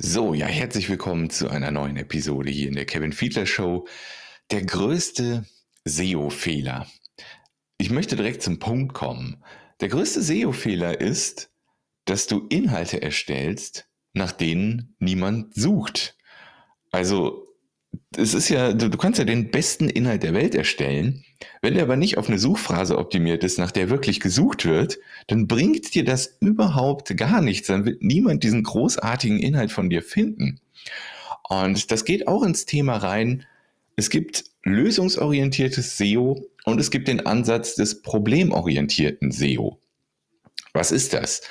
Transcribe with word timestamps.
So, 0.00 0.32
ja, 0.32 0.46
herzlich 0.46 0.88
willkommen 0.88 1.28
zu 1.28 1.50
einer 1.50 1.72
neuen 1.72 1.96
Episode 1.96 2.50
hier 2.50 2.68
in 2.68 2.76
der 2.76 2.86
Kevin 2.86 3.12
Fiedler 3.12 3.46
Show. 3.46 3.88
Der 4.52 4.64
größte 4.64 5.44
SEO-Fehler. 5.84 6.86
Ich 7.78 7.90
möchte 7.90 8.14
direkt 8.14 8.40
zum 8.40 8.60
Punkt 8.60 8.94
kommen. 8.94 9.42
Der 9.80 9.88
größte 9.88 10.22
SEO-Fehler 10.22 11.00
ist, 11.00 11.50
dass 12.04 12.28
du 12.28 12.46
Inhalte 12.48 13.02
erstellst, 13.02 13.88
nach 14.12 14.30
denen 14.30 14.94
niemand 15.00 15.54
sucht. 15.54 16.16
Also 16.92 17.47
es 18.16 18.34
ist 18.34 18.48
ja, 18.48 18.72
du, 18.72 18.90
du, 18.90 18.98
kannst 18.98 19.18
ja 19.18 19.24
den 19.24 19.50
besten 19.50 19.88
Inhalt 19.88 20.22
der 20.22 20.34
Welt 20.34 20.54
erstellen. 20.54 21.24
Wenn 21.62 21.74
der 21.74 21.84
aber 21.84 21.96
nicht 21.96 22.18
auf 22.18 22.28
eine 22.28 22.38
Suchphrase 22.38 22.98
optimiert 22.98 23.44
ist, 23.44 23.58
nach 23.58 23.70
der 23.70 23.90
wirklich 23.90 24.20
gesucht 24.20 24.64
wird, 24.64 24.98
dann 25.26 25.46
bringt 25.46 25.94
dir 25.94 26.04
das 26.04 26.36
überhaupt 26.40 27.16
gar 27.16 27.40
nichts. 27.40 27.68
Dann 27.68 27.84
wird 27.84 28.02
niemand 28.02 28.42
diesen 28.42 28.62
großartigen 28.62 29.38
Inhalt 29.38 29.72
von 29.72 29.90
dir 29.90 30.02
finden. 30.02 30.60
Und 31.48 31.90
das 31.90 32.04
geht 32.04 32.28
auch 32.28 32.42
ins 32.42 32.66
Thema 32.66 32.96
rein. 32.96 33.44
Es 33.96 34.10
gibt 34.10 34.44
lösungsorientiertes 34.64 35.96
SEO 35.96 36.46
und 36.64 36.80
es 36.80 36.90
gibt 36.90 37.08
den 37.08 37.26
Ansatz 37.26 37.74
des 37.74 38.02
problemorientierten 38.02 39.30
SEO. 39.30 39.78
Was 40.72 40.92
ist 40.92 41.14
das? 41.14 41.42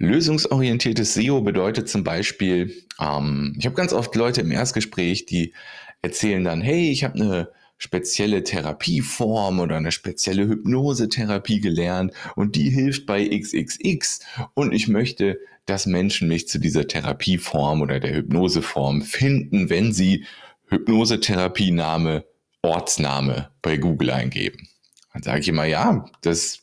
Lösungsorientiertes 0.00 1.12
SEO 1.12 1.42
bedeutet 1.42 1.88
zum 1.88 2.04
Beispiel, 2.04 2.74
ähm, 2.98 3.54
ich 3.58 3.66
habe 3.66 3.76
ganz 3.76 3.92
oft 3.92 4.14
Leute 4.16 4.40
im 4.40 4.50
Erstgespräch, 4.50 5.26
die 5.26 5.52
erzählen 6.00 6.42
dann, 6.42 6.62
hey, 6.62 6.90
ich 6.90 7.04
habe 7.04 7.20
eine 7.20 7.48
spezielle 7.76 8.42
Therapieform 8.42 9.60
oder 9.60 9.76
eine 9.76 9.92
spezielle 9.92 10.48
Hypnosetherapie 10.48 11.60
gelernt 11.60 12.14
und 12.34 12.56
die 12.56 12.70
hilft 12.70 13.04
bei 13.04 13.28
XXX 13.28 14.20
und 14.54 14.72
ich 14.72 14.88
möchte, 14.88 15.38
dass 15.66 15.84
Menschen 15.84 16.28
mich 16.28 16.48
zu 16.48 16.58
dieser 16.58 16.88
Therapieform 16.88 17.82
oder 17.82 18.00
der 18.00 18.14
Hypnoseform 18.14 19.02
finden, 19.02 19.68
wenn 19.68 19.92
sie 19.92 20.24
Hypnosetherapie-Name, 20.68 22.24
Ortsname 22.62 23.50
bei 23.60 23.76
Google 23.76 24.10
eingeben. 24.10 24.68
Dann 25.12 25.22
sage 25.22 25.40
ich 25.40 25.48
immer, 25.48 25.64
ja, 25.64 26.06
das 26.22 26.60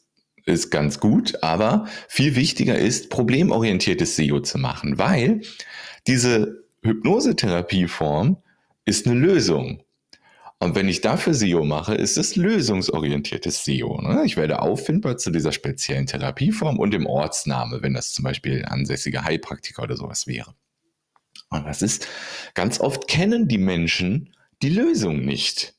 ist 0.47 0.71
ganz 0.71 0.99
gut, 0.99 1.43
aber 1.43 1.87
viel 2.07 2.35
wichtiger 2.35 2.77
ist, 2.77 3.09
problemorientiertes 3.09 4.15
SEO 4.15 4.39
zu 4.39 4.57
machen, 4.57 4.97
weil 4.97 5.41
diese 6.07 6.63
Hypnosetherapieform 6.83 8.37
ist 8.85 9.07
eine 9.07 9.19
Lösung. 9.19 9.83
Und 10.59 10.73
wenn 10.73 10.87
ich 10.87 11.01
dafür 11.01 11.33
SEO 11.35 11.65
mache, 11.65 11.93
ist 11.93 12.17
es 12.17 12.35
lösungsorientiertes 12.35 13.63
SEO. 13.63 14.01
Ne? 14.01 14.23
Ich 14.25 14.37
werde 14.37 14.61
auffindbar 14.61 15.17
zu 15.17 15.29
dieser 15.29 15.51
speziellen 15.51 16.07
Therapieform 16.07 16.79
und 16.79 16.91
dem 16.91 17.05
Ortsname, 17.05 17.83
wenn 17.83 17.93
das 17.93 18.13
zum 18.13 18.23
Beispiel 18.23 18.65
ansässige 18.65 19.23
Heilpraktiker 19.23 19.83
oder 19.83 19.97
sowas 19.97 20.25
wäre. 20.25 20.55
Und 21.49 21.65
das 21.67 21.81
ist, 21.81 22.07
ganz 22.55 22.79
oft 22.79 23.07
kennen 23.07 23.47
die 23.47 23.59
Menschen 23.59 24.33
die 24.63 24.69
Lösung 24.69 25.23
nicht 25.23 25.75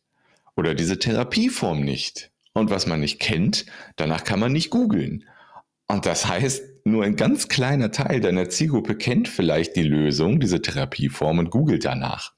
oder 0.57 0.75
diese 0.75 0.99
Therapieform 0.99 1.81
nicht. 1.81 2.31
Und 2.53 2.71
was 2.71 2.87
man 2.87 3.01
nicht 3.01 3.21
kennt, 3.21 3.67
danach 3.97 4.25
kann 4.25 4.41
man 4.41 4.53
nicht 4.53 4.71
googeln. 4.71 5.25
Und 5.87 6.07
das 6.07 6.27
heißt, 6.27 6.63
nur 6.85 7.05
ein 7.05 7.17
ganz 7.17 7.49
kleiner 7.49 7.91
Teil 7.91 8.21
deiner 8.21 8.49
Zielgruppe 8.49 8.97
kennt 8.97 9.29
vielleicht 9.29 9.77
die 9.77 9.83
Lösung, 9.83 10.41
diese 10.41 10.61
Therapieform 10.61 11.39
und 11.39 11.51
googelt 11.51 11.85
danach. 11.85 12.33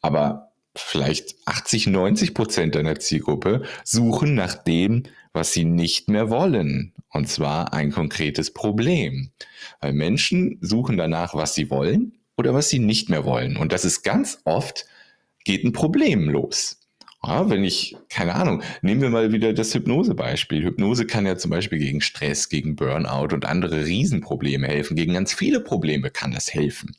Aber 0.00 0.52
vielleicht 0.74 1.34
80, 1.46 1.88
90 1.88 2.34
Prozent 2.34 2.74
deiner 2.74 2.98
Zielgruppe 2.98 3.62
suchen 3.84 4.34
nach 4.34 4.54
dem, 4.54 5.04
was 5.32 5.52
sie 5.52 5.64
nicht 5.64 6.08
mehr 6.08 6.30
wollen. 6.30 6.92
Und 7.10 7.28
zwar 7.28 7.72
ein 7.72 7.92
konkretes 7.92 8.52
Problem. 8.52 9.30
Weil 9.80 9.92
Menschen 9.92 10.58
suchen 10.60 10.96
danach, 10.96 11.34
was 11.34 11.54
sie 11.54 11.70
wollen 11.70 12.18
oder 12.36 12.54
was 12.54 12.68
sie 12.68 12.78
nicht 12.78 13.08
mehr 13.08 13.24
wollen. 13.24 13.56
Und 13.56 13.72
das 13.72 13.84
ist 13.84 14.02
ganz 14.02 14.40
oft, 14.44 14.86
geht 15.44 15.64
ein 15.64 15.72
Problem 15.72 16.28
los. 16.28 16.80
Ja, 17.26 17.50
wenn 17.50 17.64
ich, 17.64 17.96
keine 18.08 18.34
Ahnung, 18.36 18.62
nehmen 18.82 19.00
wir 19.02 19.10
mal 19.10 19.32
wieder 19.32 19.52
das 19.52 19.74
Hypnose-Beispiel. 19.74 20.62
Hypnose 20.62 21.06
kann 21.06 21.26
ja 21.26 21.36
zum 21.36 21.50
Beispiel 21.50 21.78
gegen 21.78 22.00
Stress, 22.00 22.48
gegen 22.48 22.76
Burnout 22.76 23.34
und 23.34 23.44
andere 23.44 23.84
Riesenprobleme 23.84 24.68
helfen. 24.68 24.96
Gegen 24.96 25.14
ganz 25.14 25.34
viele 25.34 25.58
Probleme 25.58 26.10
kann 26.10 26.30
das 26.30 26.54
helfen. 26.54 26.96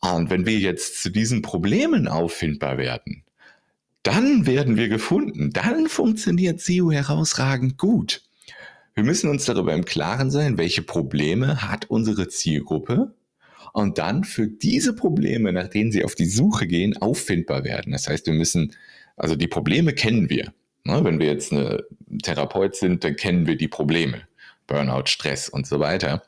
Und 0.00 0.30
wenn 0.30 0.46
wir 0.46 0.58
jetzt 0.58 1.02
zu 1.02 1.10
diesen 1.10 1.42
Problemen 1.42 2.06
auffindbar 2.06 2.78
werden, 2.78 3.24
dann 4.04 4.46
werden 4.46 4.76
wir 4.76 4.88
gefunden. 4.88 5.50
Dann 5.50 5.88
funktioniert 5.88 6.60
SEO 6.60 6.92
herausragend 6.92 7.76
gut. 7.76 8.22
Wir 8.94 9.02
müssen 9.02 9.28
uns 9.28 9.44
darüber 9.44 9.74
im 9.74 9.84
Klaren 9.84 10.30
sein, 10.30 10.58
welche 10.58 10.82
Probleme 10.82 11.62
hat 11.62 11.86
unsere 11.90 12.28
Zielgruppe 12.28 13.14
und 13.72 13.98
dann 13.98 14.24
für 14.24 14.46
diese 14.46 14.94
Probleme, 14.94 15.52
nach 15.52 15.68
denen 15.68 15.92
sie 15.92 16.04
auf 16.04 16.14
die 16.14 16.26
Suche 16.26 16.66
gehen, 16.66 16.96
auffindbar 16.96 17.64
werden. 17.64 17.92
Das 17.92 18.08
heißt, 18.08 18.26
wir 18.26 18.34
müssen 18.34 18.74
also 19.18 19.36
die 19.36 19.48
Probleme 19.48 19.92
kennen 19.92 20.30
wir. 20.30 20.52
Ne? 20.84 21.04
Wenn 21.04 21.18
wir 21.18 21.26
jetzt 21.26 21.52
eine 21.52 21.84
Therapeut 22.22 22.76
sind, 22.76 23.04
dann 23.04 23.16
kennen 23.16 23.46
wir 23.46 23.56
die 23.56 23.68
Probleme. 23.68 24.22
Burnout, 24.66 25.06
Stress 25.06 25.48
und 25.48 25.66
so 25.66 25.80
weiter. 25.80 26.22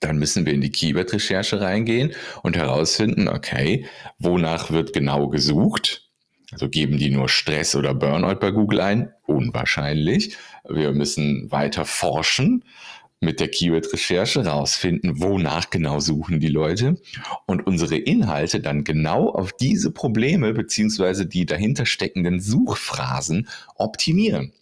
Dann 0.00 0.18
müssen 0.18 0.46
wir 0.46 0.52
in 0.52 0.60
die 0.60 0.70
Keyword-Recherche 0.70 1.60
reingehen 1.60 2.12
und 2.42 2.56
herausfinden, 2.56 3.28
okay, 3.28 3.86
wonach 4.18 4.70
wird 4.70 4.92
genau 4.92 5.28
gesucht? 5.28 6.08
Also 6.50 6.68
geben 6.68 6.96
die 6.96 7.10
nur 7.10 7.28
Stress 7.28 7.74
oder 7.74 7.94
Burnout 7.94 8.36
bei 8.40 8.50
Google 8.50 8.80
ein? 8.80 9.12
Unwahrscheinlich. 9.26 10.36
Wir 10.66 10.92
müssen 10.92 11.50
weiter 11.50 11.84
forschen 11.84 12.64
mit 13.20 13.40
der 13.40 13.48
Keyword-Recherche 13.48 14.46
rausfinden, 14.46 15.20
wonach 15.20 15.70
genau 15.70 15.98
suchen 16.00 16.38
die 16.40 16.48
Leute 16.48 17.00
und 17.46 17.66
unsere 17.66 17.96
Inhalte 17.96 18.60
dann 18.60 18.84
genau 18.84 19.30
auf 19.30 19.52
diese 19.52 19.90
Probleme 19.90 20.52
beziehungsweise 20.52 21.26
die 21.26 21.44
dahinter 21.44 21.84
steckenden 21.84 22.40
Suchphrasen 22.40 23.48
optimieren. 23.74 24.52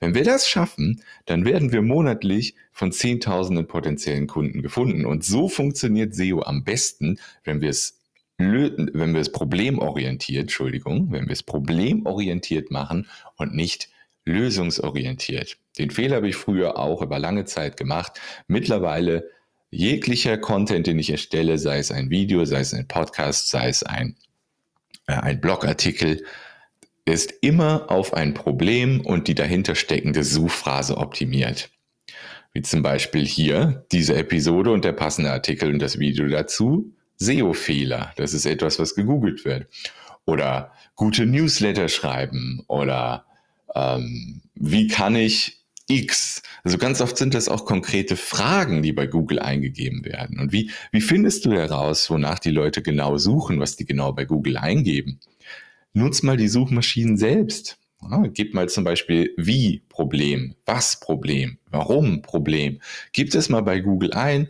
Wenn 0.00 0.14
wir 0.14 0.24
das 0.24 0.48
schaffen, 0.48 1.02
dann 1.26 1.44
werden 1.44 1.72
wir 1.72 1.82
monatlich 1.82 2.54
von 2.72 2.92
Zehntausenden 2.92 3.66
potenziellen 3.66 4.26
Kunden 4.26 4.62
gefunden. 4.62 5.04
Und 5.04 5.24
so 5.24 5.48
funktioniert 5.48 6.14
SEO 6.14 6.42
am 6.42 6.64
besten, 6.64 7.18
wenn 7.44 7.60
wir 7.60 7.70
es 7.70 8.00
wenn 8.38 9.14
wir 9.14 9.20
es 9.20 9.32
problemorientiert, 9.32 10.42
Entschuldigung, 10.42 11.10
wenn 11.10 11.24
wir 11.24 11.32
es 11.32 11.42
problemorientiert 11.42 12.70
machen 12.70 13.08
und 13.36 13.54
nicht 13.54 13.88
lösungsorientiert. 14.26 15.56
Den 15.78 15.90
Fehler 15.90 16.16
habe 16.16 16.28
ich 16.28 16.36
früher 16.36 16.78
auch 16.78 17.02
über 17.02 17.18
lange 17.18 17.44
Zeit 17.44 17.76
gemacht. 17.76 18.20
Mittlerweile 18.48 19.30
jeglicher 19.70 20.38
Content, 20.38 20.86
den 20.86 20.98
ich 20.98 21.10
erstelle, 21.10 21.58
sei 21.58 21.78
es 21.78 21.90
ein 21.90 22.10
Video, 22.10 22.44
sei 22.44 22.60
es 22.60 22.72
ein 22.72 22.88
Podcast, 22.88 23.48
sei 23.48 23.68
es 23.68 23.82
ein, 23.82 24.16
äh, 25.06 25.14
ein 25.14 25.40
Blogartikel, 25.40 26.24
ist 27.04 27.32
immer 27.40 27.90
auf 27.90 28.14
ein 28.14 28.34
Problem 28.34 29.00
und 29.00 29.28
die 29.28 29.34
dahinter 29.34 29.74
steckende 29.74 30.24
Suchphrase 30.24 30.96
optimiert. 30.96 31.70
Wie 32.52 32.62
zum 32.62 32.82
Beispiel 32.82 33.24
hier 33.24 33.86
diese 33.92 34.16
Episode 34.16 34.72
und 34.72 34.84
der 34.84 34.92
passende 34.92 35.30
Artikel 35.30 35.70
und 35.70 35.78
das 35.78 35.98
Video 35.98 36.26
dazu. 36.26 36.92
SEO-Fehler, 37.18 38.12
das 38.16 38.34
ist 38.34 38.44
etwas, 38.44 38.78
was 38.78 38.94
gegoogelt 38.94 39.44
wird. 39.44 39.66
Oder 40.24 40.72
gute 40.96 41.26
Newsletter 41.26 41.88
schreiben 41.88 42.64
oder 42.66 43.24
ähm, 43.74 44.42
wie 44.54 44.88
kann 44.88 45.14
ich 45.16 45.65
X. 45.88 46.42
Also 46.64 46.78
ganz 46.78 47.00
oft 47.00 47.16
sind 47.16 47.34
das 47.34 47.48
auch 47.48 47.64
konkrete 47.64 48.16
Fragen, 48.16 48.82
die 48.82 48.92
bei 48.92 49.06
Google 49.06 49.38
eingegeben 49.38 50.04
werden. 50.04 50.40
Und 50.40 50.52
wie, 50.52 50.70
wie 50.90 51.00
findest 51.00 51.44
du 51.44 51.52
heraus, 51.52 52.10
wonach 52.10 52.38
die 52.38 52.50
Leute 52.50 52.82
genau 52.82 53.18
suchen, 53.18 53.60
was 53.60 53.76
die 53.76 53.84
genau 53.84 54.12
bei 54.12 54.24
Google 54.24 54.56
eingeben? 54.56 55.20
Nutz 55.92 56.22
mal 56.22 56.36
die 56.36 56.48
Suchmaschinen 56.48 57.16
selbst. 57.16 57.78
Gib 58.34 58.52
mal 58.52 58.68
zum 58.68 58.84
Beispiel 58.84 59.32
wie 59.36 59.82
Problem, 59.88 60.54
was 60.66 61.00
Problem, 61.00 61.58
warum 61.70 62.22
Problem. 62.22 62.80
Gib 63.12 63.34
es 63.34 63.48
mal 63.48 63.62
bei 63.62 63.80
Google 63.80 64.12
ein 64.12 64.48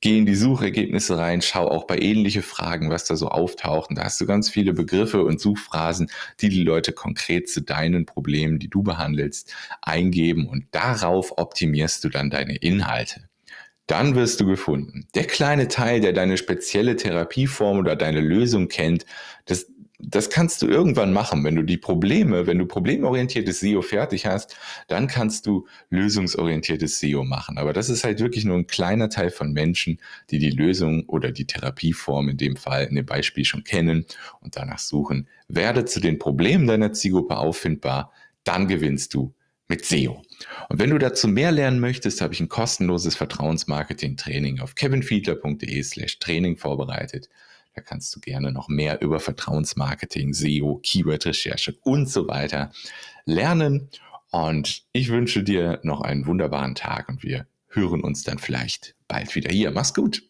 geh 0.00 0.18
in 0.18 0.26
die 0.26 0.34
Suchergebnisse 0.34 1.18
rein, 1.18 1.42
schau 1.42 1.68
auch 1.68 1.86
bei 1.86 1.98
ähnliche 1.98 2.42
Fragen, 2.42 2.90
was 2.90 3.04
da 3.04 3.16
so 3.16 3.28
auftaucht. 3.28 3.90
Und 3.90 3.96
da 3.98 4.04
hast 4.04 4.20
du 4.20 4.26
ganz 4.26 4.48
viele 4.48 4.72
Begriffe 4.72 5.24
und 5.24 5.40
Suchphrasen, 5.40 6.10
die 6.40 6.48
die 6.48 6.62
Leute 6.62 6.92
konkret 6.92 7.48
zu 7.48 7.62
deinen 7.62 8.06
Problemen, 8.06 8.58
die 8.58 8.68
du 8.68 8.82
behandelst, 8.82 9.52
eingeben 9.82 10.46
und 10.46 10.66
darauf 10.70 11.36
optimierst 11.36 12.04
du 12.04 12.08
dann 12.08 12.30
deine 12.30 12.56
Inhalte. 12.56 13.28
Dann 13.86 14.14
wirst 14.14 14.40
du 14.40 14.46
gefunden. 14.46 15.08
Der 15.14 15.24
kleine 15.24 15.66
Teil, 15.66 16.00
der 16.00 16.12
deine 16.12 16.36
spezielle 16.36 16.96
Therapieform 16.96 17.78
oder 17.78 17.96
deine 17.96 18.20
Lösung 18.20 18.68
kennt, 18.68 19.06
das, 19.46 19.66
das 19.98 20.30
kannst 20.30 20.62
du 20.62 20.68
irgendwann 20.68 21.12
machen. 21.12 21.42
Wenn 21.42 21.56
du 21.56 21.62
die 21.62 21.76
Probleme, 21.76 22.46
wenn 22.46 22.58
du 22.58 22.66
problemorientiertes 22.66 23.60
SEO 23.60 23.82
fertig 23.82 24.26
hast, 24.26 24.56
dann 24.86 25.08
kannst 25.08 25.46
du 25.46 25.66
lösungsorientiertes 25.90 27.00
SEO 27.00 27.24
machen. 27.24 27.58
Aber 27.58 27.72
das 27.72 27.88
ist 27.88 28.04
halt 28.04 28.20
wirklich 28.20 28.44
nur 28.44 28.56
ein 28.56 28.68
kleiner 28.68 29.08
Teil 29.08 29.30
von 29.30 29.52
Menschen, 29.52 30.00
die 30.30 30.38
die 30.38 30.50
Lösung 30.50 31.04
oder 31.06 31.32
die 31.32 31.46
Therapieform 31.46 32.28
in 32.28 32.36
dem 32.36 32.56
Fall, 32.56 32.84
in 32.84 32.94
dem 32.94 33.06
Beispiel 33.06 33.44
schon 33.44 33.64
kennen 33.64 34.06
und 34.40 34.56
danach 34.56 34.78
suchen. 34.78 35.28
Werde 35.48 35.84
zu 35.84 36.00
den 36.00 36.18
Problemen 36.18 36.68
deiner 36.68 36.92
Zielgruppe 36.92 37.36
auffindbar, 37.36 38.12
dann 38.44 38.68
gewinnst 38.68 39.14
du 39.14 39.34
mit 39.66 39.84
SEO. 39.84 40.22
Und 40.68 40.78
wenn 40.78 40.90
du 40.90 40.98
dazu 40.98 41.28
mehr 41.28 41.52
lernen 41.52 41.80
möchtest, 41.80 42.20
habe 42.20 42.32
ich 42.32 42.40
ein 42.40 42.48
kostenloses 42.48 43.16
Vertrauensmarketing-Training 43.16 44.60
auf 44.60 44.74
kevinfiedler.de 44.76 45.82
slash 45.82 46.18
Training 46.20 46.56
vorbereitet. 46.56 47.28
Da 47.78 47.82
kannst 47.84 48.16
du 48.16 48.18
gerne 48.18 48.50
noch 48.50 48.66
mehr 48.66 49.00
über 49.02 49.20
Vertrauensmarketing, 49.20 50.34
SEO, 50.34 50.80
Keyword-Recherche 50.82 51.76
und 51.84 52.10
so 52.10 52.26
weiter 52.26 52.72
lernen. 53.24 53.88
Und 54.32 54.82
ich 54.92 55.10
wünsche 55.10 55.44
dir 55.44 55.78
noch 55.84 56.00
einen 56.00 56.26
wunderbaren 56.26 56.74
Tag 56.74 57.08
und 57.08 57.22
wir 57.22 57.46
hören 57.68 58.00
uns 58.00 58.24
dann 58.24 58.38
vielleicht 58.38 58.96
bald 59.06 59.36
wieder 59.36 59.52
hier. 59.52 59.70
Mach's 59.70 59.94
gut. 59.94 60.27